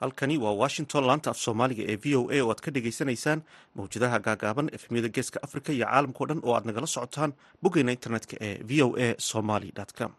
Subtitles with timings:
[0.00, 3.40] halkani waa washington laanta af soomaaliga ee v o a oo aad ka dhagaysanaysaan
[3.76, 8.54] mawjadaha gaagaaban efemyada geeska africa iyo caalamkao dhan oo aad nagala socotaan boggeena internetka ee
[8.68, 10.12] v o a somaly com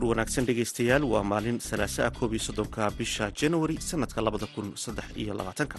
[0.00, 5.04] duhur wanaagsan dhegaystayaal waa maalin salaasaa koob iyo soddonka bisha januari sanadka labada kun saddex
[5.16, 5.78] iyo labaatanka.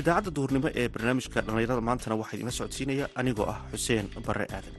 [0.00, 4.74] Idaacadda duhurnimo ee barnaamijka dhallinyarada maantana waxaa idinla socodsiinaya anigoo ah xuseen barre aadan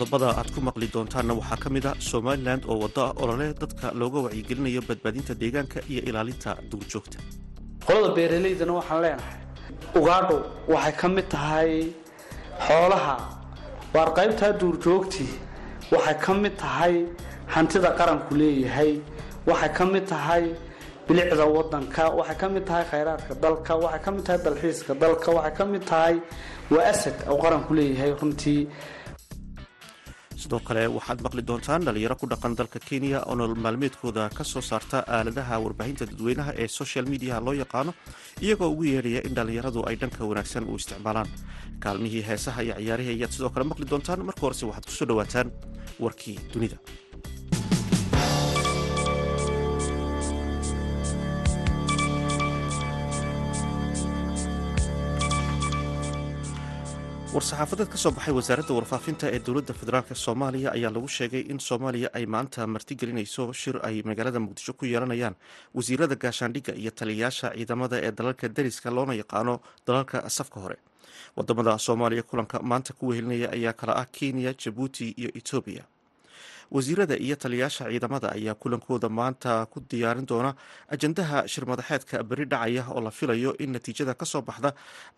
[0.00, 3.86] qodobada aad ku maqli doontaanna waxaa ka mid a somalilan oo waddo ah olole dadka
[4.00, 7.18] looga wacyigelinayo badbaadinta deegaanka iyo ilaalinta duurjoogta.
[7.86, 9.38] Qolada beeralaydana waxaan leenahay
[9.98, 10.36] ugaadho
[10.74, 11.70] waxay ka mid tahay
[12.66, 13.16] xoolaha
[13.94, 15.30] waar qaybtaa duurjoogtii
[15.92, 16.94] waxay ka mid tahay
[17.54, 18.92] hantida qaranku leeyahay
[19.50, 20.44] waxay ka mid tahay
[21.08, 25.54] bilicda wadanka waxay ka mid tahay khayraadka dalka waxay ka mid tahay dalxiiska dalka waxay
[25.58, 26.14] ka mid tahay
[26.72, 28.60] waa asad uu qaranku leeyahay runtii
[30.42, 34.62] sidoo kale waxaad maqli doontaan dhalinyaro ku dhaqan dalka kenya oo nolol maalmeedkooda ka soo
[34.70, 37.92] saarta aaladaha warbaahinta dadweynaha ee social mediaha loo yaqaano
[38.44, 41.28] iyagoo ugu yeedhaya in dhallinyaradu ay dhanka wanaagsan u isticmaalaan.
[41.84, 44.20] Kaalmihii heesaha iyo ciyaarihii ayaad sidoo kale maqli doontaan.
[44.28, 45.48] Marka horese waxaad ku soo dhawaataan
[46.04, 46.76] warkii dunida
[57.34, 62.08] war-saxaafadeed ka soo baxay wasaaradda warfaafinta ee dowladda federaalk soomaaliya ayaa lagu sheegay in soomaaliya
[62.18, 65.34] ay maanta martigelinayso shir ay magaalada muqdisho ku yeelanayaan.
[65.74, 69.54] Wasiirada gaashaandhigga iyo taliyayaasha ciidamada ee dalalka dariska loona yaqaano
[69.86, 70.76] dalalka safka hore.
[71.36, 75.84] Wadamada soomaaliya kulanka maanta ku wehelinaya ayaa kala ah kenya jabuuti iyo etoobiya
[76.76, 80.50] wasiirada iyo taliyayaasha ciidamada ayaa kulankooda maanta ku diyaarin doona
[80.94, 84.70] ajandaha shirmadaxeedka beri dhacaya oo la filayo in natiijada ka soo baxda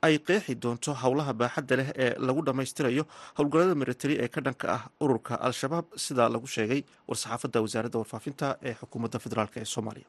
[0.07, 3.05] ay qeexi doonto howlaha baaxadda leh ee lagu dhammaystirayo
[3.39, 8.75] howlgallada milatari ee ka dhanka ah ururka al-shabaab sida lagu sheegay war-saxaafadda wasaaradda warfaafinta ee
[8.81, 10.09] xukuumadda federaalk ee soomaaliya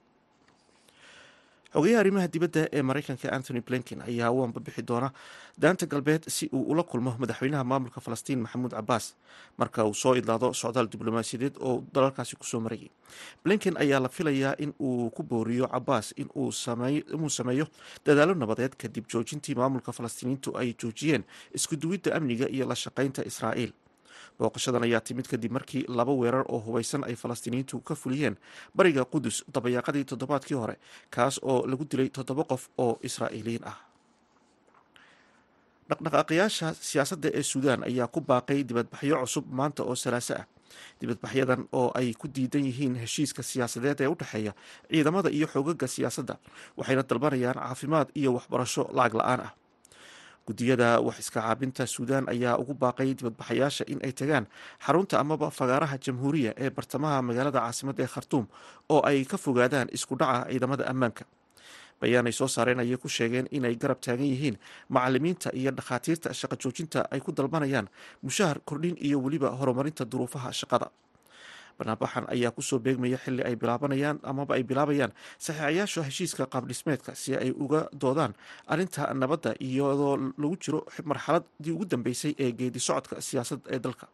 [1.74, 5.10] xogeyaha arrimaha dibadda ee mareykanka anthony blinken ayaa u ambabixi doona
[5.58, 9.06] daanta galbeed si uu ula kulmo madaxweynaha maamulka falastiin maxamuud cabaas
[9.58, 12.90] marka uu soo idlaado socdaal diblomaasiyadeed oo dalalkaasi ku soo marayay
[13.44, 16.52] blinken ayaa la filayaa in uu ku booriyo cabaas inuu
[17.30, 17.68] sameeyo
[18.06, 21.24] dadaalo nabadeed kadib joojintii maamulka falastiiniintu ay joojiyeen
[21.54, 23.74] isku duwidda amniga iyo la shaqaynta israa'iil
[24.40, 28.36] booqashadan ayaa timid kadib markii laba weerar oo hubeysan ay falastiiniyiintu ka fuliyeen
[28.76, 30.76] bariga qudus dabayaaqadii toddobaadkii hore
[31.16, 33.78] kaas oo lagu dilay toddoba qof oo israa'iiliyiin ah.
[35.90, 40.46] Dhaqdhaqaaqayaasha siyaasadda ee suudaan ayaa ku baaqay dibadbaxyo cusub maanta oo salaaso ah.
[41.02, 44.54] Dibadbaxyadan oo ay ku diidan yihiin heshiiska siyaasadeed ee u dhexeeya
[44.90, 46.36] ciidamada iyo xoogaga siyaasadda
[46.78, 49.52] waxayna dalbanayaan caafimaad iyo waxbarasho lacag la'aan ah
[50.48, 54.46] guddiyada wax iska caabinta suudaan ayaa ugu baaqay dibadbaxayaasha in ay tagaan
[54.86, 58.46] xarunta amaba fagaaraha jamhuuriya ee bartamaha magaalada caasimadda ee khartuum
[58.94, 61.24] oo ay ka fogaadaan isku dhaca ciidamada ammaanka.
[62.02, 64.58] Bayaan ay soo saareen ayay ku sheegeen inay garab taagan yihiin
[64.96, 67.88] macalimiinta iyo dhakhaatiirta shaqo joojinta ay ku dalbanayaan
[68.26, 70.88] mushahar kordhin iyo weliba horumarinta duruufaha shaqada
[71.80, 75.12] banaanbaxan ayaa ku soo beegmaya xili ay bilaabanayaan amaba ay bilaabayaan
[75.46, 78.34] saxiixayaasha heshiiska qaabdhismeedka si ay uga doodaan
[78.74, 80.80] arrinta nabadda iyadoo lagu jiro
[81.12, 84.06] marxaladii ugu dambeysay ee geedi socodka siyaasadda ee dalka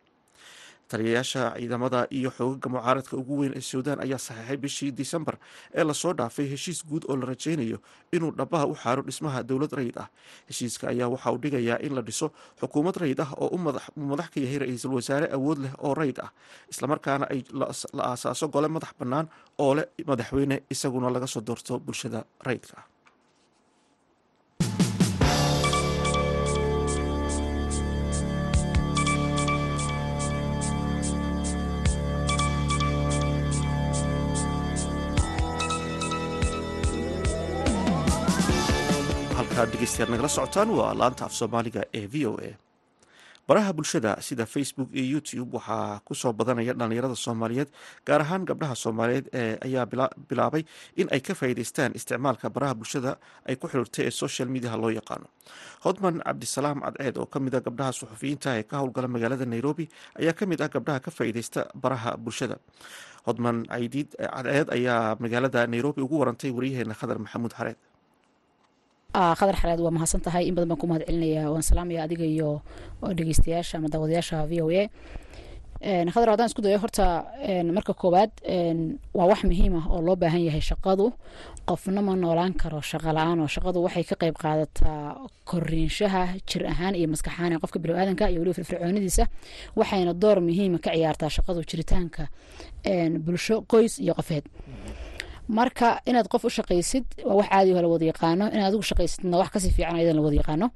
[0.92, 5.36] taliyayaasha ciidamada iyo xoogaga mucaaradka ugu weyn ee suudaan ayaa saxiixay bishii disembar
[5.80, 7.78] ee la soo dhaafay heshiis guud oo la rajeynayo
[8.16, 10.08] inuu dhabaha u xaaro dhismaha dowlad rayid ah.
[10.50, 12.28] Heshiiska ayaa waxa uu dhigayaa in la dhiso
[12.62, 13.58] xukuumad rayid ah oo u
[14.12, 16.32] madax ka yahay ra'iisul wasaare awood leh oo rayid ah
[16.74, 19.28] islamarkaana ay la aasaaso gole madax bannaan
[19.64, 22.78] oo leh madaxweyne isaguna laga soo doorto bulshada rayidka
[39.68, 42.52] degeystayaad nagala socotaan waa laanta af soomaaliga ee v o a.
[43.50, 47.70] Baraha bulshada sida facebook iyo youtube waxaa ku soo badanaya dhalinyarada soomaaliyeed
[48.06, 49.86] gaar ahaan gabdhaha soomaaliyeed ee ayaa
[50.30, 50.64] bilaabay
[51.02, 53.18] in ay ka faa'iideystaan isticmaalka baraha bulshada
[53.50, 55.26] ay ku xiriirtay ee social mediaha loo yaqaano.
[55.86, 59.90] Hodman cabdisalaam cadceed oo ka mid a gabdhaha suxufiyiinta ee ka howlgala magaalada nairobi
[60.22, 62.58] ayaa ka mid ah gabdhaha ka faa'iideysta baraha bulshada.
[63.26, 67.78] Hodman cadceed ayaa magaalada nairobi ugu warantay waryaheena khadar maxamuud xareed
[69.14, 72.62] khadar xareed waa mahadsan tahay in badan baan ku mahad celinaya waan salaamaya adiga iyo
[73.02, 74.84] dhegeystayaasha ama daawadayaasha v o a.
[76.14, 77.26] Khadar haddaan isku dayo horta
[77.76, 78.32] marka koowaad
[79.18, 81.14] waa wax muhiim ah oo loo baahan yahay shaqadu.
[81.70, 85.16] Qofna ma noolaan karo shaqa la'aan oo shaqadu waxay ka qeyb qaadataa
[85.50, 89.24] koriinshaha jir ahaan iyo maskax ahaan ee qofka biniaadanka iyo weliba firfircoonidiisa
[89.80, 92.24] waxayna door muhiima ka ciyaartaa shaqadu jiritaanka
[93.26, 94.46] bulsho qoys iyo qofeed
[95.58, 98.46] marka inaad qof u shaqaysid waa wax caadi oo la wada yaqaano.
[98.54, 100.68] Inaad adigu shaqaysidna wax ka sii fiican ayadan la wada yaqaano.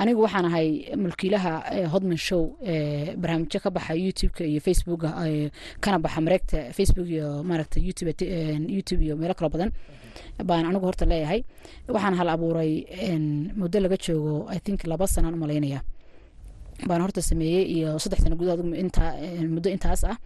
[0.00, 0.68] Anigu waxaan ahay
[1.02, 1.52] mulkiilaha
[1.92, 2.42] hodman show
[3.22, 5.08] barnaamijyo ka baxa youtube-ka iyo facebooka
[5.82, 9.70] kana baxa mareegta facebook iyo maaragta youtube iyo meelo kaloo badan
[10.48, 11.40] baan anigu horta leeyahay.
[11.88, 12.72] Waxaan hal abuuray
[13.60, 15.80] muddo laga joogo i think laba sanaan u malaynaya
[16.88, 19.04] baan horta sameeyey iyo saddex sano gudahood inta
[19.54, 20.16] muddo intaas ah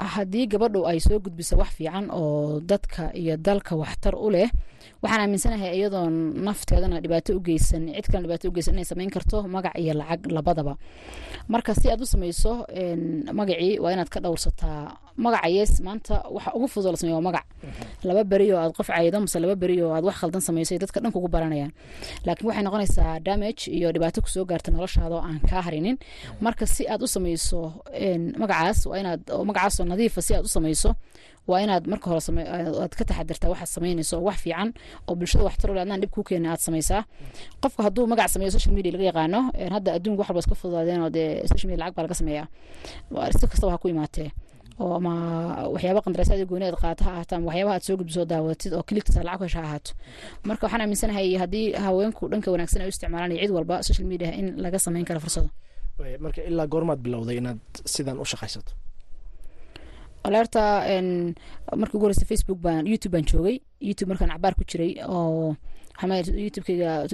[0.00, 4.48] haddii gabadhu ay soo gudbiso wax fiican oo dadka iyo dalka waxtar u leh
[5.02, 6.14] waxaan aaminsanahay iyadoon
[6.44, 10.26] nafteedana dhibaato u geysan cid kalena dhibaato u geysan inay samayn karto magac iyo lacag
[10.32, 10.74] labadaba.
[11.48, 12.64] Marka si aad u samayso
[13.32, 17.46] magacii waa inaad ka dhowrsataa magaca yes maanta waxa ugu fudud la sameeya waa magac
[18.08, 21.00] laba beri oo aad qof caydo mase laba beri oo aad wax khaldan samayso dadka
[21.00, 21.72] dhan kugu baranayaan.
[22.26, 25.96] Laakiin waxay noqonaysaa damage iyo dhibaato ku soo gaarta noloshaada oo aan kaa harinin.
[26.40, 27.60] Marka si aad u samayso
[28.40, 30.94] magacaas waa inaad magacaasoo nadiifa si aad u samayso
[31.48, 32.20] waa inaad marka hore
[32.82, 34.68] aad ka taxadirtaa waxaad samaynayso oo wax fiican
[35.08, 35.82] oo bulshada waxtar u leh.
[35.82, 37.02] Adnaan dhib kuu keena aad samaysaa
[37.62, 39.40] qofka hadduu magac sameeyo social media laga yaqaano
[39.76, 42.46] hadda adduunka wax walba iska fududaadeen oo dee social media lacag baa laga sameeyaa.
[43.38, 44.28] Si kastaba ha ku imaatee
[44.82, 45.12] oo ama
[45.74, 49.22] waxyaaba qandaraasyada gooni aad qaata ha ahaato ama waxyaabaha aad soo gudbiso daawatid oo kiligtasa
[49.28, 49.90] lacag hesha ha ahaato.
[50.48, 54.30] Marka waxaan aaminsanahay haddii haweenku dhanka wanaagsan ay u isticmaalaan iyo cid walba social media
[54.40, 55.48] in laga samayn karo fursado.
[56.24, 57.60] Marka ilaa goormaad bilowday inaad
[57.94, 58.72] sidan u shaqaysato?
[60.24, 60.62] Waleerta
[61.80, 63.56] markii ugu horeysa facebook baan youtube baan joogay.
[63.88, 65.56] Youtube markaan cabaar ku jiray oo
[66.44, 67.06] youtubekeyga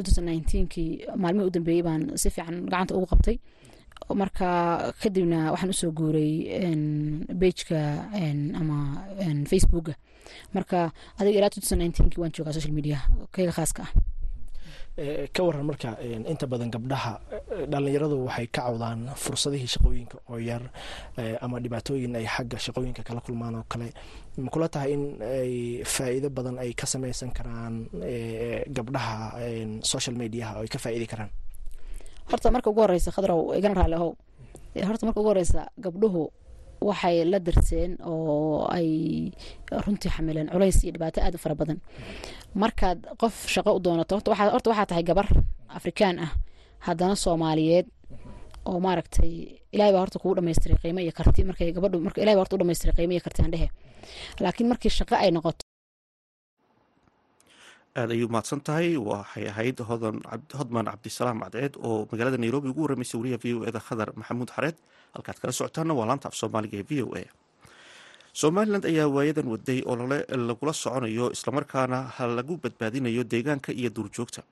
[0.72, 0.88] kii
[1.22, 3.36] maalmihii u dambeeyey baan si fiican gacanta ugu qabtay
[4.20, 6.32] marka kadibna waxaan u soo guuray
[7.40, 7.80] bageka
[8.60, 8.78] ama
[9.50, 9.94] facebooka
[10.54, 11.50] marka adiga ilaa
[12.20, 12.98] waan joogaa social media
[13.34, 13.92] keyga khaaska ah.
[15.34, 15.88] Ka waran marka
[16.32, 17.20] inta badan gabdhaha
[17.68, 20.62] dhalinyaradu waxay ka cawdaan fursadihii shaqooyinka oo yar
[21.44, 23.92] ama dhibaatooyin ay xagga shaqooyinka kala kulmaan oo kale.
[24.40, 25.52] Makula tahay in ay
[25.84, 27.74] faa'iido badan ay ka sameysan karaan
[28.76, 29.36] gabdhaha
[29.84, 31.28] social mediaha oo ay ka faa'iidi karaan
[32.30, 33.96] horta marka ugu horeysa khadrow igana raali
[34.88, 36.22] horta marka ugu horeysa gabdhuhu
[36.88, 38.88] waxay la darseen oo ay
[39.84, 41.78] runtii xamileen culays iyo dhibaato aad u fara badan.
[42.62, 44.30] Markaad qof shaqo u doonato horta
[44.70, 45.26] waxaa tahay gabar
[45.78, 46.30] afrikaan ah
[46.86, 47.86] haddana soomaaliyeed
[48.68, 49.32] oo maaragtay
[49.74, 51.44] ilahay baa horta kugu dhamaystiray qiimo iyo karti.
[51.48, 53.68] Markay gabadhu ilahay baa horta u dhamaystiray qiimo iyo karti aan dhehe.
[54.40, 55.62] Laakiin markii shaqo ay noqoto
[58.00, 59.78] aad ayuu mahadsan tahay waxay ahayd
[60.58, 64.76] hodman cabdisalaam cadceed oo magaalada nairobi ugu waramaysay wariyaha v o eda khadar maxamuud xareed.
[65.16, 67.22] Halkaad kala socotaana waa laanta af soomaaliga ee v o a.
[68.40, 69.96] Somalilan ayaa waayadan waday oo
[70.48, 71.98] lagula soconayo islamarkaana
[72.38, 74.42] lagu badbaadinayo deegaanka iyo duurjoogta.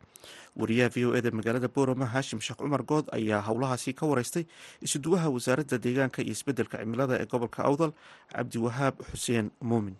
[0.61, 4.45] Wariyaha v o eda magaalada boorama haashim sheekh cumar good ayaa howlahaasi ka wareystay
[4.87, 7.93] isuduwaha wasaaradda deegaanka iyo isbeddelka cimilada ee gobolka awdal
[8.33, 9.97] cabdiwahaab xuseen muumin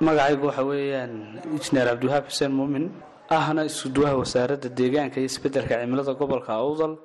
[0.00, 1.12] magacaygu waxa weeyaan
[1.54, 2.84] injineer cabdiwahaab xuseen muumin
[3.30, 6.96] ahna isuduwaha wasaaradda deegaanka iyo isbeddelka cimilada gobolka awdal.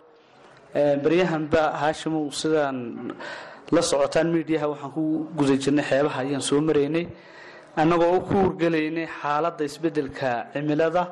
[1.04, 2.78] Baryahanba haashimow sidaan
[3.76, 5.04] la socotaan miidiyaha waxaan ku
[5.38, 7.06] guda jirnay xeebaha ayaan soo maraynay
[7.82, 11.04] annagoo ku wargelaynay xaaladda isbeddelka cimilada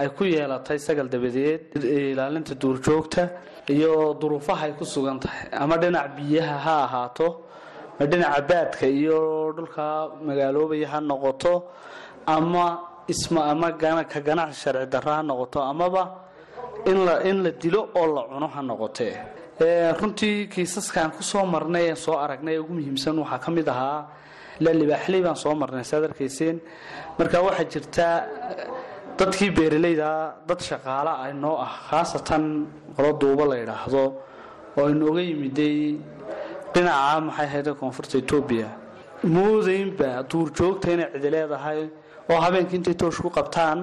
[0.00, 1.74] ay ku yeelatay sagal dabadeed
[2.12, 3.22] ilaalinta duurjoogta
[3.68, 7.26] iyo duruufaha ay ku sugan tahay ama dhinac biyaha ha ahaato
[8.00, 9.84] dhinaca baadka iyo dhulka
[10.26, 11.54] magaaloobaya ha noqoto
[12.26, 12.66] ama
[13.52, 13.68] ama
[14.12, 16.02] ka ganacsi sharci darro ha noqoto amaba
[16.86, 19.14] in la dilo oo la cuno ha noqotee
[20.00, 24.06] runtii kiisaskaan ku soo marnay ee soo aragnay ugu muhiimsan waxaa ka mid ahaa
[24.64, 26.56] la libaaxley baan soo marnay saad arkayseen
[27.18, 28.14] marka waxaa jirtaa
[29.18, 30.10] dadkii beeralayda
[30.48, 32.44] dad shaqaala ah noo ah khaasatan
[32.96, 34.04] qolo duuba la yidhaahdo
[34.78, 35.76] oo inooga yimiday
[36.74, 38.68] dhinaca maxay ahayde koonfurta etoobiya
[39.34, 41.80] moodaynba duurjoogta inay cidi leedahay
[42.30, 43.78] oo habeenkii intay toosh ku qabtaan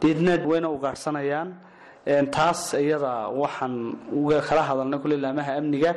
[0.00, 1.48] deedna wayna ugaadhsanayaan
[2.36, 3.74] taas iyada waxaan
[4.48, 5.92] kala hadalnay kule laamaha amniga.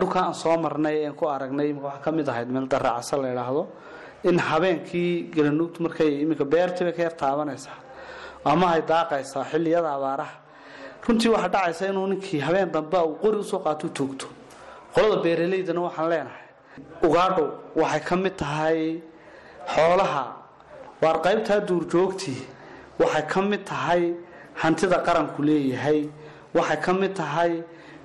[0.00, 3.62] Dhulka aan soo marnay een ku aragnay waxaa ka mid ahayd meel daraacasa la idhaahdo
[4.28, 7.78] in habeenkii galanuugtu markay iminka beertiibay ka yar taabanaysaa
[8.44, 10.34] ama ay daaqaysaa xilliyada abaaraha.
[11.06, 14.26] Runtii waxaa dhacaysa inuu ninkii habeen dambe uu qori u soo qaato toogto
[14.94, 16.46] qolada beeraleydana waxaan leenahay
[17.06, 17.44] ugaadho
[17.80, 18.78] waxay ka mid tahay
[19.74, 20.24] xoolaha.
[21.02, 22.40] Waar qaybtaa duurjoogtii
[23.00, 24.02] waxay ka mid tahay
[24.62, 26.00] hantida qaranku leeyahay.
[26.56, 27.52] Waxay ka mid tahay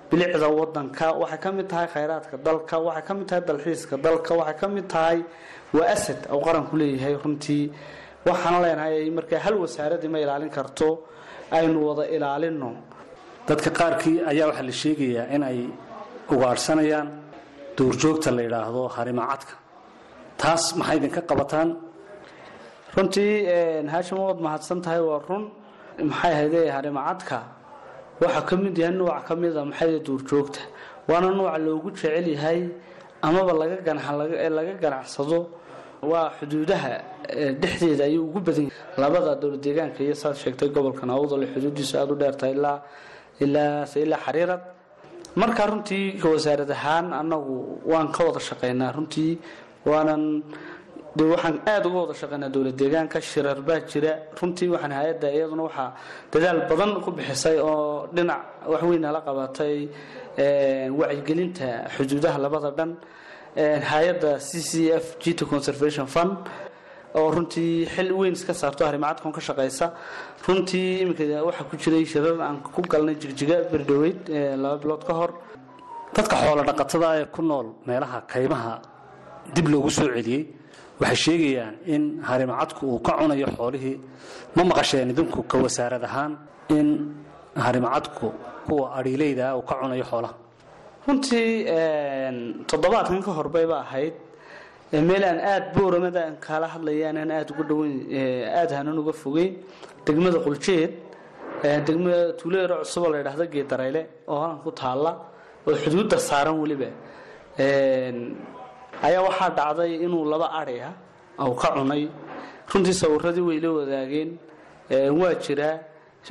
[0.10, 4.56] bilicda wadanka waxay ka mid tahay khayraadka dalka waxay ka mid tahay dalxiiska dalka waxay
[4.62, 5.18] ka mid tahay
[5.76, 7.66] waa asad uu qaranku leeyahay runtii.
[8.28, 10.88] Waxaan leenahay markaa hal wasaaradii ma ilaalin karto
[11.58, 12.70] aynu wada ilaalino
[13.48, 15.60] dadka qaarkii ayaa waxaa la sheegayaa in ay
[16.36, 17.08] ugaadhsanayaan
[17.78, 19.54] duurjoogta la yidhaahdo harimacadka
[20.42, 21.70] taas maxay idinka qabataan?
[22.96, 23.32] Runtii
[23.94, 25.44] haashim waad mahadsan tahay waa run.
[26.10, 27.38] Maxay ahayde harimacadka
[28.22, 30.60] waxaa ka mid yahay nuuc ka mida maxay duurjoogta?
[31.10, 32.60] Waana nuuca loogu jecel yahay
[33.28, 35.40] amaba laga ganacsado.
[36.12, 36.94] Waa xuduudaha
[37.62, 38.78] dhexdeeda ayuu ugu badan yahay.
[39.02, 42.54] Labada dowlad deegaanka iyo saad sheegtay gobolka naawdale xuduudiisu aada u dheertahay
[43.44, 43.86] ilaa
[44.26, 44.62] xariirad
[45.36, 49.38] markaa runtii wasaarad ahaan annagu waan ka wada shaqaynaa runtii
[49.86, 50.44] waanan
[51.18, 54.12] de waxaan aada uga wada shaqaynaa dowlad deegaanka shirar baa jira.
[54.42, 55.94] Runtii waxaan hay'adda iyaduna waxaa
[56.32, 59.76] dadaal badan ku bixisay oo dhinac waxweyna la qabatay
[61.00, 62.92] wacyigelinta xuduudaha labada dhan
[63.92, 64.72] hay'adda c c
[65.04, 66.38] f g t conservation fund
[67.18, 69.86] oo runtii xil weyn iska saarto arrimacadkon ka shaqaysa
[70.48, 74.20] runtii iminka waxaa ku jiray shirar aan ku galnay jigjiga berdhaweyd
[74.64, 75.32] laba bilood ka hor.
[76.16, 78.74] Dadka xoolo dhaqatada ee ku nool meelaha kaymaha
[79.56, 80.44] dib loogu soo celiyey
[81.02, 83.98] waxay sheegayaan in harimacadku uu ka cunayo xoolihii.
[84.56, 86.32] Ma maqasheen idinku ka wasaarad ahaan
[86.78, 86.88] in
[87.66, 88.28] harimacadku
[88.68, 90.34] kuwa adhiileyda uu ka cunayo xoolaha?
[91.08, 91.50] Runtii
[92.70, 94.14] toddobaadkan ka horbayba ahayd
[94.92, 97.96] meel aan aada booramada aan kaala hadlayaan aan aada uga dhaweyn
[98.60, 99.52] aada hanan uga fogeyn.
[100.06, 100.92] Degmada quljeed
[101.88, 105.12] degmada tuuleero cusuboo la yidhaahdo geedarayle oo halkan ku taalla
[105.68, 106.90] oo xuduudda saaran weliba
[109.08, 110.94] ayaa waxaa dhacday inuu laba adhi ah
[111.50, 112.04] uu ka cunay.
[112.72, 114.30] Runtii sawiradii way la wadaageen
[115.20, 115.76] waa jiraa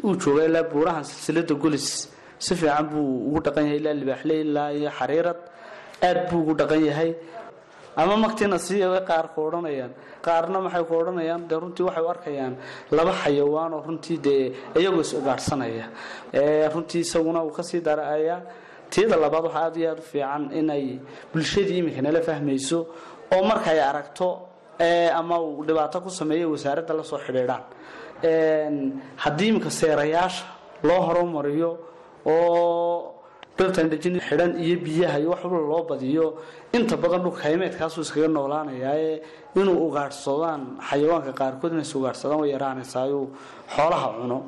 [0.07, 1.87] uu joogaa ilaa buurahan silsilada golis
[2.45, 5.39] si fiican buu ugu dhaqan yahay ilaa libaaxle ilaa iyo xariirad
[6.09, 7.11] aad buu ugu dhaqan yahay
[8.01, 8.75] ama magtiina si
[9.09, 9.93] qaar ku odhanayaan
[10.27, 12.55] qaarna maxay ku odhanayaan dee runtii waxay u arkayaan
[12.97, 14.45] laba xayawaan oo runtii dee
[14.79, 15.87] iyagoo is ugaadhsanaya
[16.75, 18.41] runtii isaguna uu ka sii daraayaa.
[18.91, 20.85] Tiyada labaad waxaa aad iyo aad u fiican inay
[21.33, 22.79] bulshadii iminka nala fahmayso
[23.35, 24.29] oo markay aragto
[25.19, 27.63] ama uu dhibaato ku sameeya wasaaradda la soo xidhiidhaan.
[29.23, 30.45] Haddii iminka seerayaasha
[30.89, 31.71] loo horumariyo
[32.27, 33.15] oo
[33.59, 36.27] dhirtandhejin xidhan iyo biyaha iyo wax loo badiyo.
[36.77, 38.97] Inta badan dhulka haymeedkaasuu iskaga noolaanayaa
[39.61, 43.21] inuu ugaadhsadaan xayawaanka qaarkood inay ugaadhsadaan way yaraanaysaayu
[43.75, 44.39] xoolaha cuno.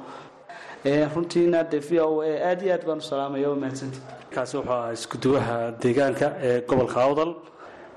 [1.15, 3.99] Runtiina dee v o a aad iyo aad baan u salaamaya waa mahadsanti.
[4.35, 7.31] Kaasi wuxuu ahaa iskuduwaha deegaanka ee gobolka awdal.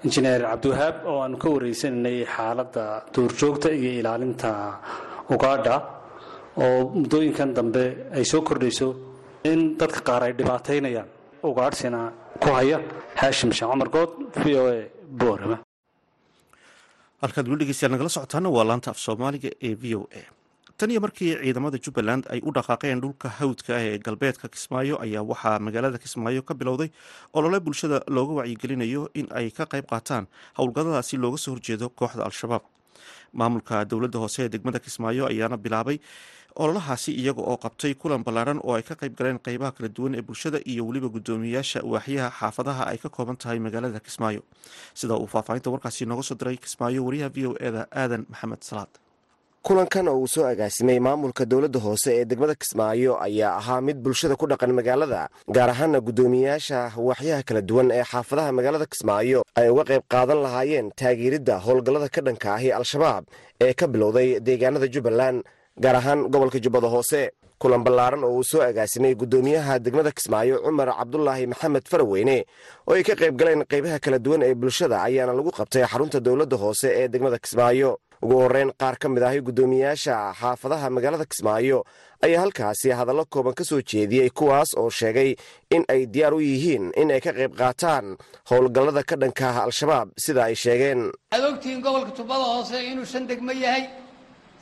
[0.04, 4.50] Injineer cabdiwahaab oo aanu ka wareysananay xaaladda duurjoogta iyo ilaalinta
[5.34, 5.76] ugaadha
[6.64, 7.84] oo muddooyinkan dambe
[8.18, 8.88] ay soo kordhayso
[9.52, 11.08] in dadka qaar ay dhibaataynayaan
[11.50, 12.00] ugaadhsina
[12.44, 12.78] ku haya
[13.22, 14.12] haashim sheekh cumar good
[14.44, 14.78] v o a
[15.22, 15.58] boorama.
[17.24, 20.24] Halkaad weli dhegeystayaal nagala socotaana waa laanta af soomaaliga ee v o a.
[20.78, 25.24] Tan iyo markii ciidamada jubbaland ay u dhaqaaqeen dhulka hawdka ah ee galbeedka kismaayo ayaa
[25.32, 26.90] waxaa magaalada kismaayo ka bilowday
[27.34, 30.26] olole bulshada looga wacyigelinayo in ay ka qayb qaataan
[30.58, 32.64] howlgalladaasi looga soo horjeedo kooxda al-shabaab.
[33.40, 35.98] Maamulka dowladda hoose ee degmada kismaayo ayaana bilaabay
[36.56, 40.22] ololahaasi iyaga oo qabtay kulan ballaaran oo ay ka qayb galeen qeybaha kala duwan ee
[40.22, 44.42] bulshada iyo weliba guddoomiyayaasha waaxyaha xaafadaha ay ka kooban tahay magaalada kismaayo.
[44.94, 48.92] Sida uu faahfaahinta warkaasi nooga soo diray kismaayo wariyaha v o eda aadan maxamed salaad.
[49.64, 54.36] Kulankan oo uu soo agaasimay maamulka dowladda hoose ee degmada kismaayo ayaa ahaa mid bulshada
[54.36, 55.22] ku dhaqan magaalada
[55.56, 60.92] gaar ahaana guddoomiyayaasha waaxyaha kala duwan ee xaafadaha magaalada kismaayo ay uga qayb qaadan lahaayeen
[61.02, 63.24] taageeridda howlgallada ka dhanka ahi al-shabaab
[63.66, 65.40] ee ka bilowday deegaanada jubbaland
[65.80, 67.32] gaar ahaan gobolka jubbada hoose.
[67.60, 72.44] Kulan ballaaran oo uu soo agaasimay guddoomiyaha degmada kismaayo cumar cabdulaahi maxamed faraweyne
[72.88, 76.58] oo ay ka qayb galeen qaybaha kala duwan ee bulshada ayaana lagu qabtay xarunta dowladda
[76.58, 77.98] hoose ee degmada kismaayo.
[78.24, 81.84] Ugu horreyn qaar ka mid ahi guddoomiyayaasha xaafadaha magaalada kismaayo
[82.24, 85.36] ayaa halkaasi hadallo kooban ka soo jeediyey kuwaas oo sheegay
[85.76, 88.16] in ay diyaar u yihiin in ay ka qayb qaataan
[88.52, 91.12] howlgallada ka dhanka ah al-shabaab sida ay sheegeen.
[91.32, 93.84] Waxaad ogtihiin gobolka jubbada hoose inuu shan degmo yahay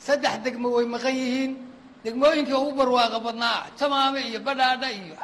[0.06, 1.52] saddex degmo way maqan yihiin.
[2.04, 5.14] Degmooyinkii ugu barwaaqa badnaa jamaame iyo badhaadha iyo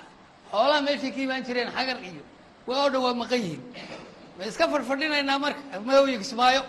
[0.50, 2.22] xoolaha meeshay ka imaan jireen xagar iyo
[2.68, 3.62] waa oo dhan waa maqan yihiin.
[4.38, 5.60] Ma iska fadhfadhinaynaa marka?
[5.76, 6.62] Afmadooyi kismaayo?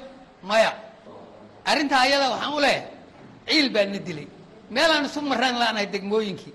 [0.49, 0.71] Maya.
[1.69, 2.89] Arrintaa ayada waxaan u leeyahay
[3.47, 4.27] ciil baa na dilay.
[4.73, 6.53] Meelaan isu maraan laanahay degmooyinkii.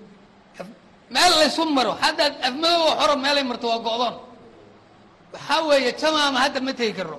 [1.15, 4.15] Meel laysu maro haddaad afmadooba xoro meelay marto waa go'doon.
[5.33, 7.17] Waxaa weeye jamaama hadda ma tegi karno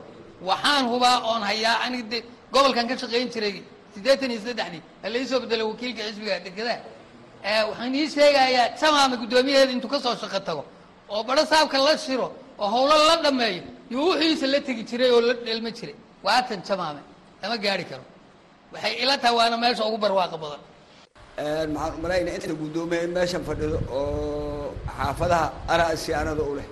[0.48, 2.18] waxaan hubaa oon hayaa anig de
[2.52, 3.62] gobolkan ka shaqayn jiray
[3.96, 4.82] siddeetan iyo saddexdii.
[5.02, 6.78] Hala ii soo bedelay wakiilka xisbiga dekedaha
[7.70, 10.62] waxaan ii sheegayaa jamaama guddoomiyaheeda intuu ka soo shaqo tago
[11.14, 12.28] oo badho saabka la shiro
[12.62, 15.94] oo howlo la dhammeeyo iyo wuxiisa la tegi jiray oo la dhelma jiray.
[16.26, 17.00] Waatan jamaame
[17.42, 18.04] lama gaari karo.
[18.72, 20.60] Waxay ila tahay waana meesha ugu barwaaqa badan.
[21.74, 26.68] Maxaan u malaynaa inta guddoomiye in meeshan fadhido oo xaafadaha araasi anada u leh.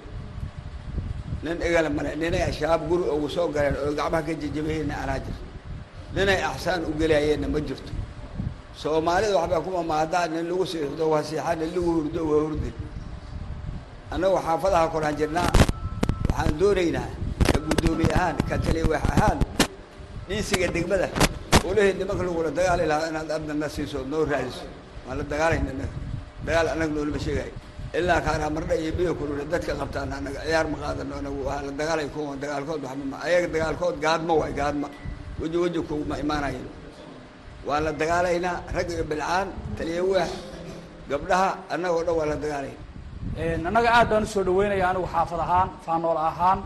[1.44, 5.34] Nin igala male ninay ashabaab guri ugu soo galeen oo gacmaha ka jejabahayna anaa jir
[6.14, 7.92] ninay axsaan u gelayayeenna ma jirto.
[8.80, 12.70] Soomaalida waxbaa kuma maadaan nin lagu siixdo waa siixan nin lagu hurdo waa hurde
[14.12, 15.50] annagu xaafadaha koraan jirnaa
[16.28, 17.08] waxaan doonaynaa
[17.52, 19.38] ka guddoomiye ahaan ka taliwax ahaan
[20.28, 21.08] dhiisiga degmada
[21.68, 24.64] olaheed nimanka lagula dagaali lahaa inaad adnana siiso noo raadiso.
[25.06, 25.88] Waan la dagaalayna naga
[26.46, 27.52] dagaal annaga noolama sheegayo
[27.98, 31.70] ilaa kaanaa mardha iyo biyo kulule dadka qabtaan annaga ciyaar ma qaadano anagu waa la
[31.80, 34.88] dagaalay kuwan dagaalkood waxba ma ayaga dagaalkood gaadma waay gaadma
[35.44, 36.64] weji weji kuguma imaanayo.
[37.66, 39.48] Waan la dagaalaynaa rag iyo bilcaan
[39.78, 40.30] taliyawax
[41.10, 42.80] gabdhaha annagoo dhan waan la dagaalayna.
[43.68, 46.58] Annaga aad baan u soo dhaweynaya anigu xaafad ahaan faanool ahaan.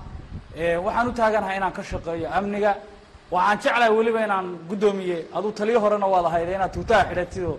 [0.85, 2.73] Waxaan u taaganahay inaan ka shaqeeyo amniga.
[3.35, 7.57] Waxaan jeclahay weliba inaan guddoomiye aduu taliyo horena waad ahayde inaad tuutaha xidhatidoo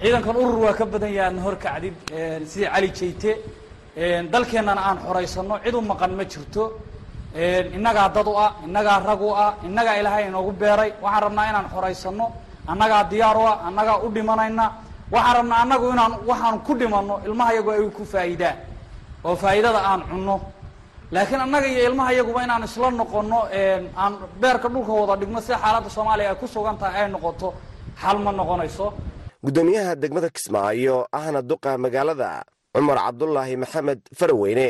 [0.00, 1.94] ciidankan urur waa ka badan yahay adna horkacdid
[2.50, 3.30] sidii cali jayte.
[4.32, 6.62] Dalkeennana aan xoraysano cid u maqan ma jirto
[7.34, 10.90] innagaa dad u ah innagaa rag u ah innagaa ilaahay inoogu beeray.
[11.02, 12.26] Waxaan rabnaa inaan xoraysano
[12.72, 14.64] annagaa diyaar u ah annagaa u dhimanayna.
[15.12, 18.56] Waxaan rabnaa annagu inaan waxaan ku dhimanno ilmaha yagu ay ku faa'iidaan
[19.24, 20.36] oo faa'iidada aan cunno.
[21.14, 23.38] Laakiin annaga iyo ilmaha yaguba inaan isla noqono
[24.02, 27.48] aan beerka dhulka wada dhigno sida xaaladda soomaaliya ay ku sugan tahay ay noqoto
[28.02, 28.86] xal ma noqonayso.
[29.44, 32.28] Guddoomiyaha degmada kismaayo ahna duqa magaalada
[32.74, 34.66] cumar cabdulaahi maxamed faraweyne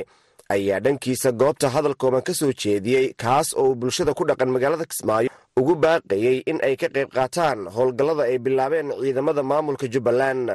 [0.54, 5.28] ayaa dhankiisa goobta hadal kooban ka soo jeediyey kaas oo bulshada ku dhaqan magaalada kismaayo
[5.60, 10.48] ugu baaqayey in ay ka qayb qaataan howlgallada ay bilaabeen ciidamada maamulka jubbaland.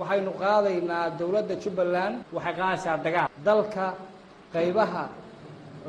[0.00, 3.28] Waxaynu qaadaynaa dowladda jubbaland waxay qaadaysaa dagaal.
[3.46, 3.86] Dalka
[4.54, 5.04] qaybaha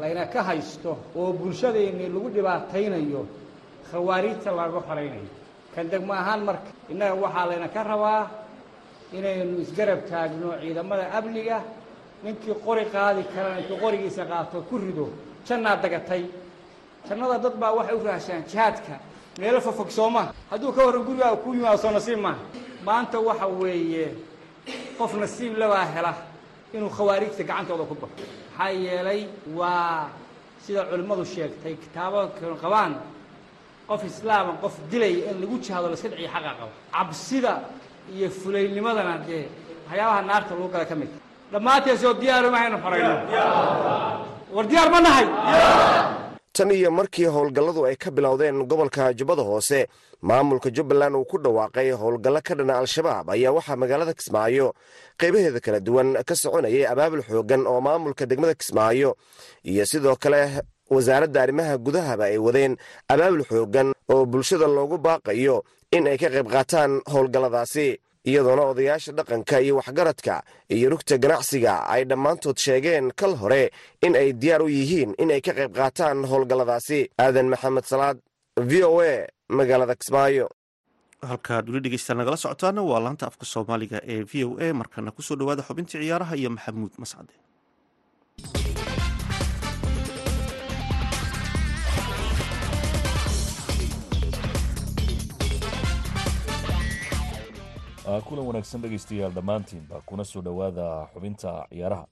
[0.02, 3.22] layna ka haysto oo bulshadeenni lagu dhibaataynayo
[3.92, 5.28] khawaariijta laga xolaynayo
[5.76, 8.24] kan degmo ahaan marka innaga waxaa layna ka rabaa
[9.18, 11.58] inaynu isgarab taagno ciidamada amniga
[12.24, 15.10] ninkii qori qaadi karana intuu qorigiisa qaato ku rido
[15.48, 16.24] jannaa dagatay.
[17.08, 18.96] Jannada dad baa waxay u raashaan jihaadka.
[19.40, 22.40] Meelo fofog sooma hadduu ka warran gurigaa ku yimaado soo nasiib maaha
[22.86, 24.06] maanta waxa weeye
[24.98, 26.14] qof nasiib labaa hela
[26.74, 28.24] inuu khawaarijta gacantooda ku baxo.
[28.58, 30.08] Maxaa yeelay waa
[30.64, 32.20] sida culimmadu sheegtay kitaabo
[32.62, 32.94] qabaan
[33.88, 36.72] qof islaama qof dilaya in lagu jihaado la iska dhiciyo xaqa qabo.
[36.94, 37.54] Cabsida
[38.16, 39.48] iyo fulaynimadana dee
[39.88, 41.10] waxyaabaha naarta lagu gala ka mid
[41.54, 43.14] dhammaanteesoo diyaaro mahaynu xorayno
[44.56, 45.26] war diyaar ma nahay.
[46.56, 49.88] Tan iyo markii howlgalladu ay ka bilowdeen gobolka jubbada hoose
[50.22, 54.68] maamulka jubbaland uu ku dhawaaqay howlgallo ka dhana al-shabaab ayaa waxaa magaalada kismaayo
[55.20, 59.16] qaybaheeda kala duwan ka soconayay abaabul xooggan oo maamulka degmada kismaayo.
[59.66, 60.62] Iyo sidoo kale
[60.94, 62.78] wasaaradda arrimaha gudahaba ay wadeen
[63.10, 67.88] abaabul xooggan oo bulshada loogu baaqayo in ay ka qayb qaataan howlgalladaasi
[68.30, 70.36] iyadoona odayaasha dhaqanka iyo waxgaradka
[70.76, 73.64] iyo rugta ganacsiga ay dhammaantood sheegeen kal hore
[74.06, 77.00] in ay diyaar u yihiin in ay ka qayb qaataan howlgalladaasi.
[77.24, 78.18] Aadan maxamed salaad
[78.70, 80.48] v o a magaalada kismaayo.
[81.30, 85.22] Halkaad weli dhegeystataan nagala socotaana waa laanta afka soomaaliga ee v o a markana ku
[85.22, 87.32] soo dhawaada xubintii ciyaaraha iyo maxamuud mascade
[98.04, 102.08] kulan wanaagsan dhegaystayaal dhammaantiinba kuna soo dhowaada xubinta ciyaaraha.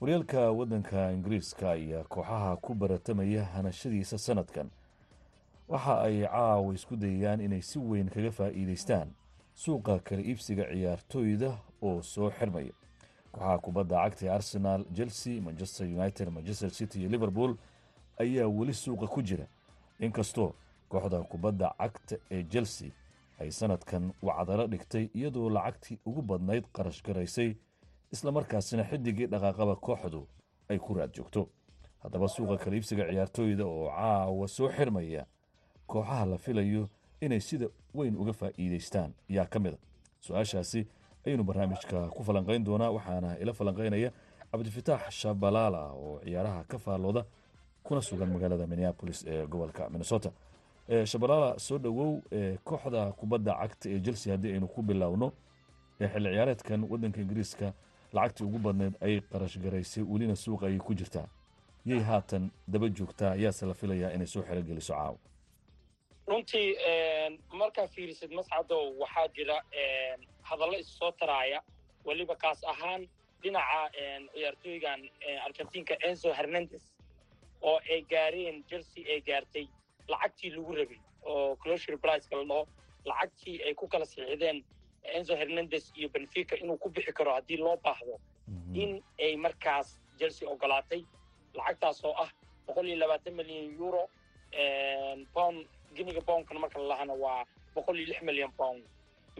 [0.00, 4.70] Horyaalka waddanka ingiriiska ayaa kooxaha ku baratamaya hanashadiisa sanadkan.
[5.68, 9.08] Waxa ay caawa isku dayayaan inay si weyn kaga faa'iidaystaan
[9.54, 12.72] suuqa kala iibsiga ciyaartooyda oo soo xirmaya.
[13.32, 17.56] Kooxaha kubadda cagta ee arsenal chelsea manchester united manchester city iyo liverpool
[18.18, 19.46] ayaa weli suuqa ku jira.
[20.00, 20.54] Inkastoo
[20.88, 22.90] kooxda kubadda cagta ee chelsea
[23.40, 27.56] ay sanadkan wacdalo dhigtay iyadoo lacagtii ugu badnayd qarash garaysay
[28.12, 30.26] islamarkaasina xidigii dhaqaaqaba kooxdu
[30.68, 31.48] ay ku raad joogto.
[32.02, 35.26] Haddaba suuqa kala iibsiga ciyaartooyda oo caawa soo xirmaya
[35.86, 36.88] kooxaha la filayo
[37.20, 39.12] inay sida weyn uga faa'iidaystaan.
[39.28, 39.78] Yaa ka mid a
[40.20, 40.86] su'aashaasi
[41.26, 44.12] ayaynu barnaamijka ku falanqayn doonaa waxaana ila falanqaynaya
[44.52, 47.24] cabdifitaax shabalaala oo ciyaaraha ka faallooda
[47.82, 50.30] kuna sugan magaalada minneapolis ee gobolka minnesota
[50.88, 52.22] shabalaala soo dhowow
[52.64, 55.32] kooxda kubadda cagta ee chelsea haddii aynu ku bilowno
[56.00, 57.72] xilli ciyaareedkan waddanka ingiriiska
[58.12, 61.28] lacagtii ugu badneed ay qarash garaysay welina suuqa ayay ku jirtaa.
[61.86, 65.18] Yay haatan daba joogtaa yaase la filayaa inay soo xelogeliso caawa
[66.26, 66.74] runtii
[67.52, 69.62] markaa fiirisid mascadow waxaa jira
[70.42, 71.62] hadallo issoo taraaya
[72.04, 73.08] weliba kaas ahaan
[73.42, 73.90] dhinaca
[74.34, 75.00] ciyaartooygan
[75.44, 76.82] argentinka enzo hernandez
[77.62, 79.66] oo ay gaareen chelsea ay gaartay
[80.08, 80.98] lacagtii lagu rabay
[81.32, 82.66] oo closure priceka la dhaho
[83.04, 84.64] lacagtii ay ku kala siixdeen
[85.16, 88.20] enzo hernandez iyo benfica inuu ku bixi karo haddii loo baahdo
[88.82, 91.02] in ay markaas chelsea ogolaatay
[91.58, 92.30] lacagtaas oo ah
[92.66, 94.02] boqol iyo labaatan milyan euro
[95.34, 95.66] pound
[95.96, 97.44] giniga poundkana marka lalahana waa
[97.74, 98.82] boqol iyo lix milyan pound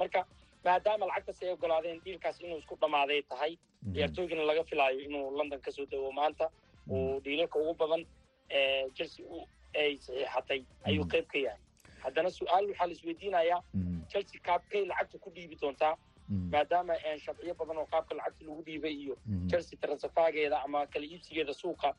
[0.00, 0.20] marka
[0.64, 3.52] maadaama lacagtaas ay ogolaadeen dhiilkaas inuu isku dhammaaday tahay
[3.94, 6.46] ciyaartooygana laga filaayo inuu london ka soo dawo maanta
[6.90, 8.02] uu dhiilalka ugu badan
[8.96, 9.24] chelsea
[9.74, 11.60] ay saxiixatay ayuu qayb ka yahay.
[12.04, 13.60] Haddana su'aal waxaa la isweydiinayaa
[14.12, 15.94] chelsea kaabkay lacagta ku dhiibi doontaa
[16.52, 19.14] maadaama sharciyo badan oo qaabka lacagta lagu dhiibay iyo
[19.50, 21.94] chelsea transafaageeda ama kala iibsigeeda suuqa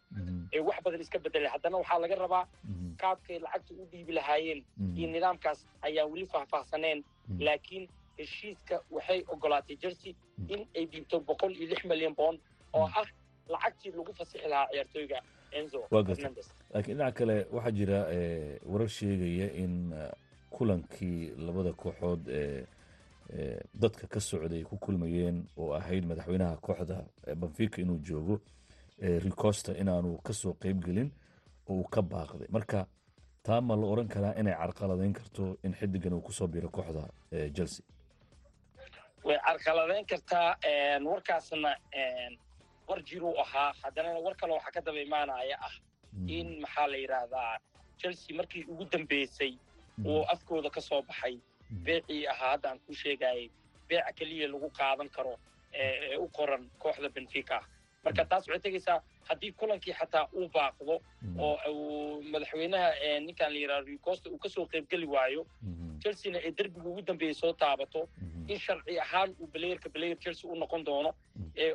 [0.54, 2.44] ee wax badan iska bedelay haddana waxaa laga rabaa
[3.02, 4.62] qaabkay lacagta u dhiibi lahaayeen
[4.98, 7.04] iyo nidaamkaas ayaan weli faahfaahsaneen.
[7.40, 10.14] Laakiin heshiiska waxay ogolaatay chelsea
[10.48, 12.40] in ay dhiibto boqol iyo lix milyan pound
[12.74, 13.06] oo ah
[13.54, 15.20] lacagtii lagu fasixi lahaa ciyaartooyga
[15.92, 18.00] laakiin dhinaca kale waxaa jira
[18.72, 19.94] warar sheegaya in
[20.50, 22.66] kulankii labada kooxood ee
[23.74, 27.04] dadka ka socday ku kulmayeen oo ahayd madaxweynaha kooxda
[27.36, 28.40] benfica inuu joogo
[29.26, 31.12] ricosta inaanu ka soo qeyb gelin
[31.70, 32.48] oo uu ka baaqday.
[32.50, 32.88] Marka
[33.44, 37.04] taa ma la oran karaa inay carqaladeyn karto in xidigan uu ku soo biro kooxda
[37.56, 37.86] chelsea?
[39.24, 40.58] Way carqaladeyn kartaa
[41.06, 41.72] warkaasna
[42.90, 45.74] war jiruu ahaa haddana war kale waxaa ka daba imaanaya ah
[46.38, 47.54] in maxaa la yidhaahdaa
[48.02, 49.54] chelsea markii ugu dambeysay
[50.06, 51.36] uu afkooda ka soo baxay
[51.86, 53.50] beecii ahaa hadda aan kuu sheegayay
[53.90, 55.36] beeca keliya lagu qaadan karo
[55.74, 57.58] ee u qoran kooxda benfica.
[58.04, 58.98] Marka taas waxay tegaysaa
[59.30, 60.96] haddii kulankii xataa uu baaqdo
[61.38, 62.88] oo madaxweynaha
[63.26, 65.42] ninkaan la yidhaha ricosta uu ka soo qaybgeli waayo
[66.04, 68.08] chelseana ay derbiga ugu dambeeyey soo taabato.
[68.48, 71.12] In sharci ahaan uu belayerka belayer chelsea u noqon doono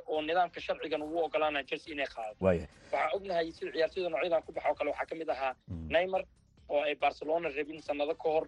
[0.06, 4.68] oo nidaamka sharcigan ugu ogolaanaya chelsea inay qaadato waxaa ognahay sida ciyaartoyda noocyadan ku baxa
[4.70, 5.52] oo kale waxaa ka mid ahaa
[5.94, 6.24] neymar
[6.68, 8.44] oo ay barcelona rabin sanado ka hor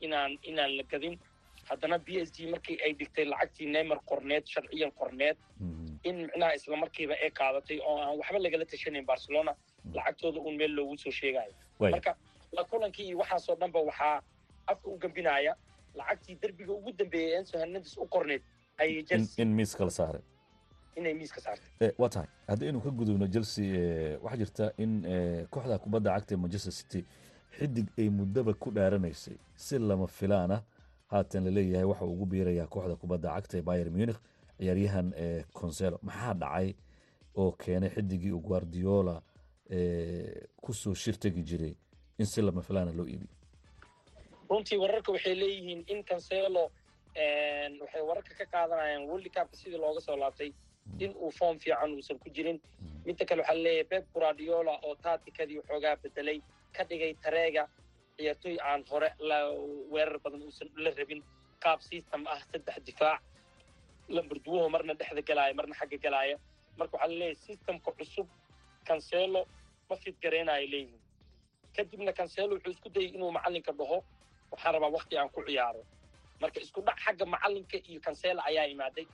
[0.00, 1.18] inaan inaan la gadin.
[1.68, 5.36] Haddana b s g markii ay dhigtay lacagtii neymar qorneed sharciyan qorneed
[6.08, 9.52] in micnaha isla markiiba ay qaadatay oo aan waxba lagala tashanayn barcelona
[9.94, 12.16] lacagtooda uun meel loogu soo sheegayo marka
[12.52, 14.22] la kulankii iyo waxaasoo dhanba waxaa
[14.72, 15.56] afka u gambinaya
[15.94, 18.42] lacagtii derbiga ugu dambeeyey enso hernandes u qorneed
[18.78, 19.04] ayay
[19.36, 20.22] in miiska la saaray.
[20.96, 21.90] Inay miiska saartay.
[21.98, 24.92] Waa tahay haddaynu ka gudubno chelsea waxaa jirta in
[25.50, 27.04] kooxda kubadda cagta ee manchester city
[27.58, 30.62] xidig ay muddaba ku dhaaranaysay si lama filaan ah
[31.12, 34.18] haatan la leeyahay waxa ugu biirayaa kooxda kubadda cagta ee bayer munich
[34.58, 35.08] ciyaaryahan
[35.52, 36.74] conselo maxaa dhacay
[37.36, 39.22] oo keenay xidigii guardiola
[40.62, 41.74] ku soo shir tegi jiray
[42.18, 43.28] in si lama filaana loo iibiyo
[44.52, 46.64] runtii wararka waxay leeyihiin in cancelo
[47.82, 50.50] waxay wararka ka qaadanayaan world cupka sidii looga soo laabtay
[51.04, 52.58] in uu form fiican uusan ku jirin.
[53.06, 56.38] Midda kale waxaa leeyahay pep guardiola oo taatikadii waxoogaa bedelay
[56.76, 57.62] ka dhigay tareega
[58.16, 59.08] ciyaartooy aan hore
[59.92, 61.22] weerar badan uusan la rabin.
[61.62, 63.20] Qaab system ah saddex difaac.
[64.14, 66.36] Lambarduwaho marna dhexda galaaya marna xagga galaaya.
[66.78, 68.26] Marka waxaa la leeyahay systemka cusub
[68.88, 69.42] cancelo
[69.88, 71.00] ma fidgaraynayo leeyihiin
[71.76, 73.98] kadibna cancelo wuxuu isku dayay inuu macallinka dhaho
[74.52, 75.82] waxaan rabaa wakti aan ku ciyaaro.
[76.40, 79.06] Marka isku dhac xagga macallinka iyo cancelo ayaa imaaday.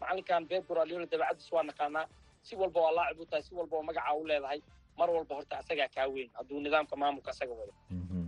[0.00, 2.06] Macallinkan beb guardiola dabeecadiis waa naqaanaa.
[2.42, 4.60] Si walba waa laacib u tahay si walba oo magacaa u leedahay.
[4.98, 6.30] Mar walba horta asagaa kaa weyn.
[6.38, 7.72] Hadduu nidaamka maamulka asaga wado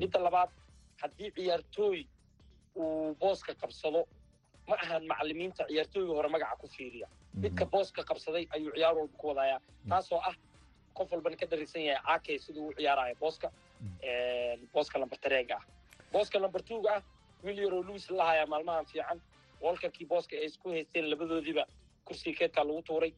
[0.01, 0.51] midda labaad
[1.03, 2.01] haddii ciyaartooy
[2.77, 4.01] uu booska qabsado
[4.69, 7.07] ma ahan macallimiinta ciyaartooyga hore magaca ku fiiriya.
[7.43, 10.35] Midka booska qabsaday ayuu ciyaar walba ku wadayaa taasoo ah
[10.97, 13.49] qof walbana ka darisan yahay ake siduu u ciyaarayo booska.
[14.75, 15.65] Booska lambar tareega ah
[16.13, 17.03] booska lambar tuuga ah
[17.45, 19.21] williaro louis lahayaa maalmahan fiican.
[19.63, 21.65] Walkarkii booska ay isku haysteen labadoodiiba
[22.05, 23.13] kursiga keedkaa lagu tuuray.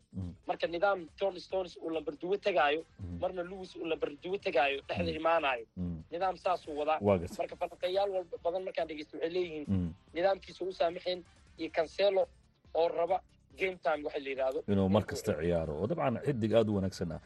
[0.47, 2.83] Marka nidaam john stones uu lambar duwo tegaayo
[3.21, 5.67] marna louis uu lambar duwo tegaayo dhexda imaanayo
[6.11, 6.99] nidaam saasuu wadaa.
[7.39, 11.25] Marka falanqeeyaal walba badan markaan dhegeysto waxay leeyihiin nidaamkiisa u saamaxeen
[11.59, 12.29] iyo cancelo
[12.75, 13.21] oo raba
[13.59, 15.75] game time waxa la yidhaahdo inuu mar kasta ciyaaro.
[15.81, 17.21] Oo dabcan xidig aada u wanaagsan ah.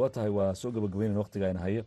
[0.00, 1.82] Waa tahay waa soo gabagabaynan waqtiga ayna hayo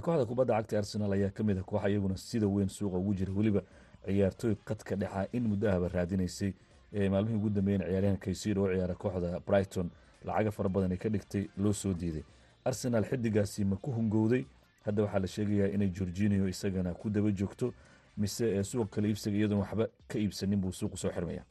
[0.00, 3.32] kooxda kubadda cagta arsenal ayaa ka mid ah kooxa iyaguna sida weyn suuqa ugu jira.
[3.32, 3.62] Weliba
[4.06, 6.52] ciyaartooy qadka dhexa in muddo ahba raadinaysay
[6.92, 9.90] maalmihii ugu dambeeyeen ciyaaryahan kaysiir oo ciyaara kooxda brighton.
[10.24, 12.22] Lacaga fara badan ay ka dhigtay loo soo diiday.
[12.64, 14.44] Arsenal xidigaasi ma ku hungowday?
[14.86, 17.74] Hadda waxaa la sheegayaa inay gorginio isagana ku daba joogto
[18.16, 21.44] mise suuq kale iibsiga iyadoon waxba ka iibsanin buu suuqu soo xirmaya?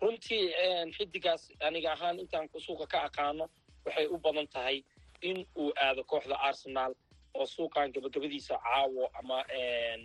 [0.00, 0.52] Runtii
[0.96, 3.48] xidigaas aniga ahaan intaan suuqa ka aqaano
[3.86, 4.84] waxay u badan tahay
[5.22, 6.94] in uu aado kooxda arsenal
[7.34, 9.44] oo suuqan gabagabadiisa caawo ama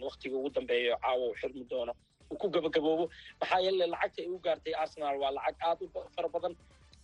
[0.01, 1.93] waktiga ugu dambeeyo caawo u xirmi doono
[2.31, 3.09] uu ku gabagaboobo.
[3.41, 6.55] Maxaa yeele lacagta ay u gaartay arsenal waa lacag aad u fara badan.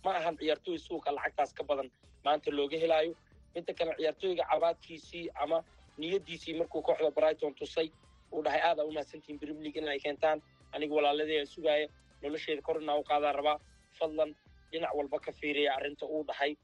[0.04, 1.90] Ma ahan ciyaartooy suuqa lacagtaas ka badan.
[2.24, 3.14] Maanta looga helaayo.
[3.54, 5.58] Midda kale ciyaartooyga cabaadkiisii ama
[5.98, 7.88] niyadiisii markuu kooxda brighton tusay
[8.32, 10.42] uu dhahay aada u mahadsantihin premier league inay keentaan.
[10.72, 11.88] Aniga walaaladee sugaaya
[12.22, 13.58] nolosheeda kor inaa u qaadaan rabaa.
[13.98, 14.34] Fadlan
[14.72, 16.56] dhinac walba ka fiiriya arrinta uu dhahay.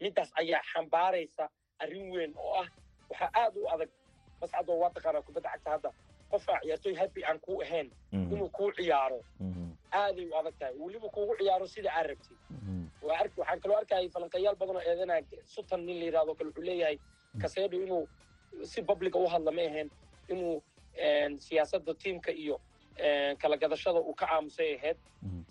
[0.00, 2.68] Middaas ayaa xambaaraysa arrin weyn oo ah
[3.10, 3.88] waxaa aad u adag
[4.40, 5.90] mascadoo waa taqaanaa kubadda cagta hadda.
[6.30, 9.20] Qofaa ciyaartooy happy aan kuu ahayn inuu kuu ciyaaro.
[9.92, 10.74] Aaday u adag tahay.
[10.84, 12.36] Weliba kuugu ciyaaro sida aad rabtid
[13.02, 15.22] waxaan kaloo arkayay falanqayaal badan oo eedanaya
[15.54, 16.96] sutan nin la yidhahdo kale wuxuu leeyahay
[17.42, 18.04] kaseedho inuu
[18.70, 19.88] si publica u hadla ma ahayn
[20.32, 20.54] inuu
[21.46, 22.56] siyaasadda tiimka iyo
[23.40, 24.96] kala gadashada uu ka aamusay ahayd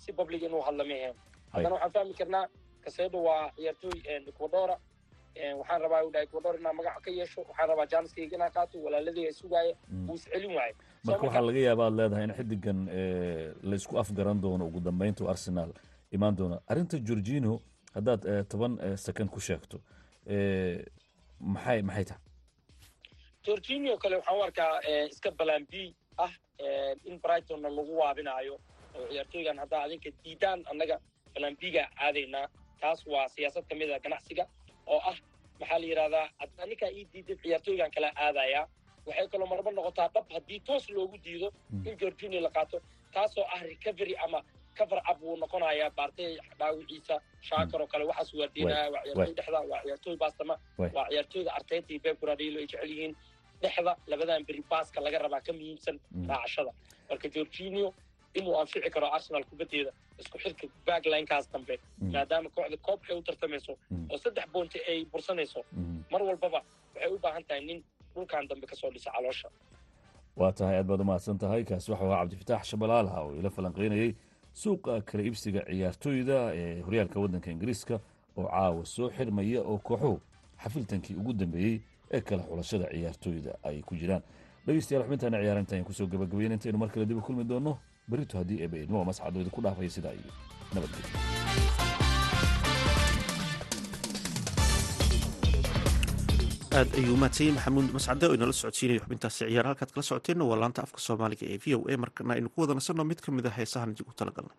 [0.03, 1.15] si public inuu hadla ma ahayn
[1.53, 2.45] haddana waxaan fahmi karnaa
[2.83, 3.97] kaseedho waa ciyaartooy
[4.29, 4.75] ecuadora
[5.59, 7.41] waxaan rabaa u dhahay ecuador inaa magaca ka yeesho.
[7.49, 9.73] Waxaan rabaa janiskayga inaa qaato walaaladii sugaaya
[10.07, 12.79] wuu is celin waayo marka waxaa laga yaaba aad leedahay in xidigan
[13.63, 15.73] laysku afgaran doono ugu dambeynta arsenal.
[16.11, 17.61] Imaan doono arrinta georgino
[17.95, 19.77] haddaad toban second ku sheegto
[21.39, 22.21] maxay maxay tahay?
[23.45, 24.71] Georginio kale waxaan u arkaa
[25.11, 25.73] iska balan b
[26.17, 26.31] ah
[27.05, 28.55] in brightonna lagu waabinaayo.
[28.95, 30.97] Oo ciyaartooygan haddaa adinka diidaan annaga
[31.35, 32.47] balan b-ga aadaynaa
[32.81, 34.45] taas waa siyaasad ka mid a ganacsiga
[34.93, 35.17] oo ah
[35.59, 36.25] maxaa la yidhahdaa
[36.63, 38.65] aninkaa ii diidad ciyaartooygan kala aadayaa
[39.07, 41.49] waxay kaloo marba noqotaa dhab haddii toos loogu diido
[41.87, 42.77] in georginio la qaato
[43.13, 44.39] taasoo ah recovery ama
[44.77, 47.15] cover up wuu noqonayaa baartay dhaawiciisa
[47.47, 50.55] shaakar oo kale waxaas waardiinaya waa ciyaartooy dhexda waa ciyaartooy baastama
[50.95, 53.13] waa ciyaartooyda arteta iyo beb guradilo ay jecel yihiin.
[53.61, 55.97] Dhexda labadan beri baaska laga rabaa ka muhiimsan
[56.29, 56.71] raacashada.
[57.09, 57.87] Marka georginio
[58.39, 61.79] inuu anfici karo arsenal kubaddeeda isku xirka backlinekaas dambe
[62.13, 63.73] maadaama kooxda koob ay u tartamayso
[64.11, 65.63] oo saddex boonti ay bursanayso.
[66.11, 66.61] Mar walbaba
[66.95, 67.83] waxay u baahan tahay nin
[68.15, 69.49] dhulkan dambe ka soo dhisa caloosha.
[70.35, 71.63] Waa tahay aad baad umahadsan tahay.
[71.63, 74.15] Kaasi waxau ahaa cabdifitaax shabalaalaha oo ila falanqeynayay
[74.53, 77.99] suuqa kala iibsiga ciyaartooyda ee horyaalka waddanka ingiriiska
[78.37, 80.19] oo caawa soo xirmaya oo kooxuhu
[80.63, 81.79] xafiltankii ugu dambeeyey
[82.11, 84.21] ee kala xulashada ciyaartooyda ay ku jiraan.
[84.65, 87.77] Dhegeystayaal xubintaana ciyaarinta ayaan ku soo gabagabeyen intaynu mar kale dib u kulmi doonno
[88.09, 90.31] berito haddii eeba idmo mascadoo idinku dhaafaya sidaa iyo
[90.73, 91.09] nabadgelyo
[96.79, 99.65] aad ayuu umahadsanyay maxamuud mascade oo inala socodsiinaya xubintaasi ciyaar.
[99.69, 102.73] Halkaad kala socoteenna waa laanta afka soomaaliga ee v o a markana aynu ku wada
[102.79, 104.57] nasanno mid ka mid a heesahan idinku talagalnay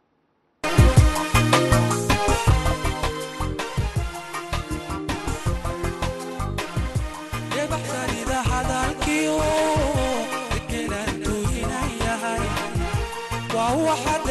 [14.05, 14.26] حد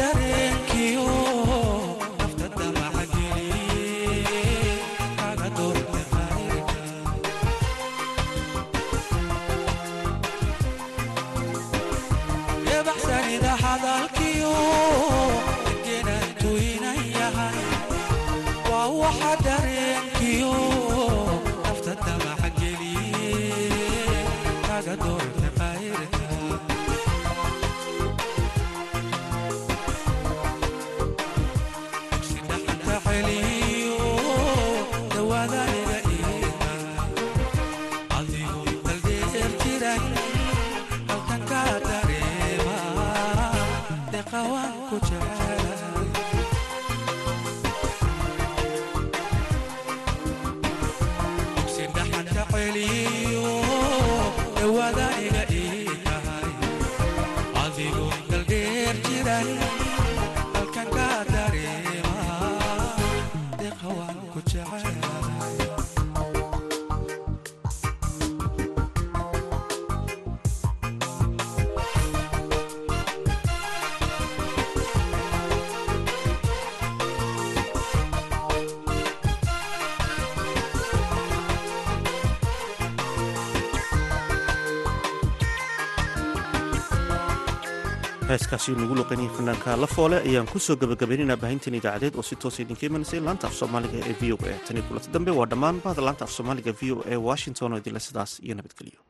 [88.56, 92.62] heeskaasi nagu luqanayay fanaanka la foole ayaan ku soo gabagabaynaynaa baahintan idaacadeed oo si toosa
[92.62, 94.54] idinka imanaysay laanta af soomaaliga ee v o a.
[94.66, 98.00] Tani kulanta dambe waa dhammaan bahda laanta af soomaaliga v o a washington oo idinle
[98.06, 99.00] sidaas iyo nabadgelyo